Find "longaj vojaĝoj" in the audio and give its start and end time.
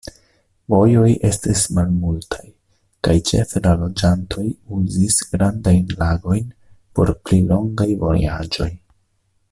7.53-8.73